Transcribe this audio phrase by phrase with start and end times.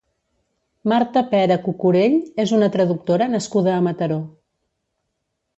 [0.93, 4.21] Marta Pera Cucurell és una traductora nascuda a Mataró.